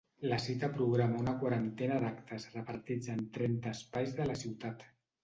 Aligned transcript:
La 0.29 0.37
cita 0.43 0.67
programa 0.77 1.19
una 1.25 1.35
quarantena 1.43 1.99
d’actes 2.03 2.47
repartits 2.55 3.11
en 3.17 3.21
trenta 3.37 3.75
espais 3.77 4.17
de 4.23 4.29
la 4.31 4.39
ciutat. 4.41 4.83